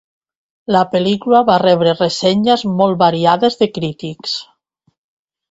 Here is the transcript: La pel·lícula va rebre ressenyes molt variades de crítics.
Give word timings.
La 0.75 0.79
pel·lícula 0.93 1.41
va 1.49 1.57
rebre 1.63 1.93
ressenyes 1.99 2.65
molt 2.81 2.99
variades 3.05 3.61
de 3.61 3.69
crítics. 3.77 4.35